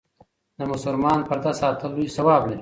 [0.57, 2.59] د مسلمان پرده ساتل لوی ثواب لري.